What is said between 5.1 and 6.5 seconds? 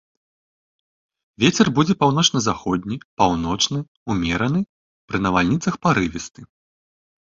пры навальніцах парывісты.